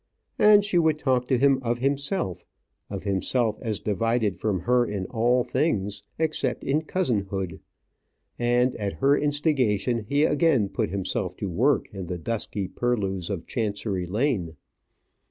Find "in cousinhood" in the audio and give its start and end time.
6.63-7.59